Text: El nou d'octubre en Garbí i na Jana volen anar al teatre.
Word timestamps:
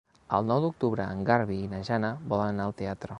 El 0.37 0.47
nou 0.51 0.61
d'octubre 0.63 1.05
en 1.17 1.21
Garbí 1.29 1.59
i 1.67 1.71
na 1.75 1.83
Jana 1.91 2.13
volen 2.33 2.55
anar 2.55 2.71
al 2.71 2.79
teatre. 2.81 3.09